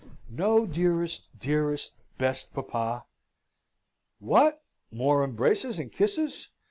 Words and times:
"No, 0.31 0.65
dearest, 0.65 1.27
dearest, 1.37 1.93
best 2.17 2.55
papa!" 2.55 3.05
"What! 4.17 4.63
more 4.89 5.23
embraces 5.23 5.77
and 5.77 5.91
kisses! 5.91 6.49